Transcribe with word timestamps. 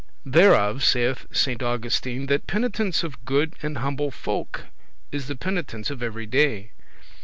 "Thereof 0.25 0.83
saith 0.83 1.27
St 1.31 1.61
Augustine, 1.61 2.25
that 2.25 2.47
penitence 2.47 3.03
of 3.03 3.23
good 3.23 3.53
and 3.61 3.77
humble 3.77 4.09
folk 4.09 4.63
is 5.11 5.27
the 5.27 5.35
penitence 5.35 5.91
of 5.91 6.01
every 6.01 6.25
day." 6.25 6.71